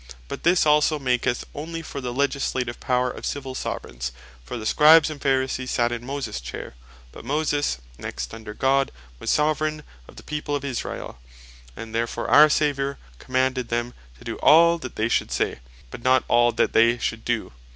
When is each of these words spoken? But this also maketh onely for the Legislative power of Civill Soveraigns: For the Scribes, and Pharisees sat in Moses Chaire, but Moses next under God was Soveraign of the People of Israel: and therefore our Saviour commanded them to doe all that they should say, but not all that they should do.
But 0.27 0.41
this 0.41 0.65
also 0.65 0.97
maketh 0.97 1.45
onely 1.53 1.83
for 1.83 2.01
the 2.01 2.11
Legislative 2.11 2.79
power 2.79 3.11
of 3.11 3.23
Civill 3.23 3.53
Soveraigns: 3.53 4.11
For 4.43 4.57
the 4.57 4.65
Scribes, 4.65 5.11
and 5.11 5.21
Pharisees 5.21 5.69
sat 5.69 5.91
in 5.91 6.03
Moses 6.03 6.41
Chaire, 6.41 6.73
but 7.11 7.23
Moses 7.23 7.77
next 7.99 8.33
under 8.33 8.55
God 8.55 8.91
was 9.19 9.29
Soveraign 9.29 9.83
of 10.07 10.15
the 10.15 10.23
People 10.23 10.55
of 10.55 10.65
Israel: 10.65 11.19
and 11.75 11.93
therefore 11.93 12.27
our 12.31 12.49
Saviour 12.49 12.97
commanded 13.19 13.67
them 13.69 13.93
to 14.17 14.23
doe 14.25 14.35
all 14.41 14.79
that 14.79 14.95
they 14.95 15.07
should 15.07 15.31
say, 15.31 15.59
but 15.91 16.01
not 16.01 16.23
all 16.27 16.51
that 16.51 16.73
they 16.73 16.97
should 16.97 17.23
do. 17.23 17.51